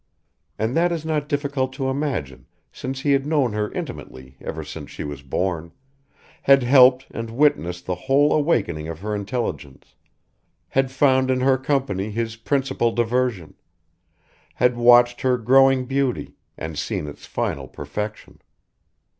And 0.57 0.75
that 0.75 0.91
is 0.91 1.05
not 1.05 1.29
difficult 1.29 1.73
to 1.73 1.87
imagine 1.87 2.47
since 2.71 3.01
he 3.01 3.11
had 3.11 3.27
known 3.27 3.53
her 3.53 3.71
intimately 3.71 4.35
ever 4.43 4.63
since 4.63 4.89
she 4.89 5.03
was 5.03 5.21
born, 5.21 5.71
had 6.41 6.63
helped 6.63 7.05
and 7.11 7.29
witnessed 7.29 7.85
the 7.85 7.93
whole 8.09 8.33
awakening 8.33 8.87
of 8.87 9.01
her 9.01 9.13
intelligence; 9.13 9.93
had 10.69 10.89
found 10.89 11.29
in 11.29 11.41
her 11.41 11.55
company 11.55 12.09
his 12.09 12.35
principal 12.35 12.91
diversion; 12.91 13.53
had 14.55 14.75
watched 14.75 15.21
her 15.21 15.37
growing 15.37 15.85
beauty, 15.85 16.33
and 16.57 16.79
seen 16.79 17.05
its 17.07 17.27
final 17.27 17.67
perfection. 17.67 18.41